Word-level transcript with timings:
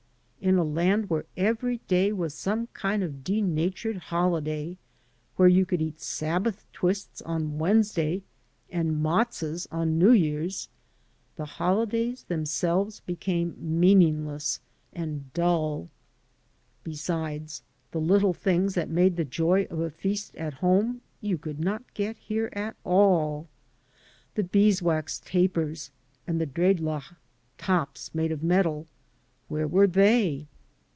In 0.43 0.57
a 0.57 0.63
land 0.63 1.07
where 1.07 1.27
every 1.37 1.77
day 1.87 2.11
was 2.11 2.33
some 2.33 2.65
kind 2.73 3.03
of 3.03 3.11
a 3.11 3.17
denatured 3.17 3.97
holiday— 3.97 4.75
where 5.35 5.47
you 5.47 5.67
could 5.67 5.83
eat 5.83 6.01
Sabbath 6.01 6.65
twists 6.73 7.21
on 7.21 7.59
Wednesday, 7.59 8.23
and 8.71 9.03
matzoths 9.03 9.67
on 9.71 9.99
New 9.99 10.09
Year's— 10.09 10.67
^the 11.37 11.45
holidays 11.45 12.23
themselves 12.23 13.01
became 13.01 13.55
mean 13.59 13.99
ingless 14.01 14.61
and 14.93 15.31
dull. 15.35 15.91
Besides, 16.83 17.61
the 17.91 18.01
little 18.01 18.33
things 18.33 18.73
that 18.73 18.89
made 18.89 19.17
the 19.17 19.23
joy 19.25 19.67
of 19.69 19.79
a 19.79 19.91
feast 19.91 20.33
at 20.37 20.55
home 20.55 21.01
you 21.21 21.37
could 21.37 21.59
not 21.59 21.83
get 21.93 22.17
here 22.17 22.49
at 22.53 22.75
all. 22.83 23.47
The 24.33 24.43
bee's 24.43 24.81
wax 24.81 25.19
tapers 25.23 25.91
and 26.25 26.41
the 26.41 26.47
drecUach 26.47 27.15
("tops" 27.59 28.15
made 28.15 28.31
of 28.31 28.41
metal), 28.41 28.87
where 29.51 29.67
were 29.67 29.85
they? 29.87 30.47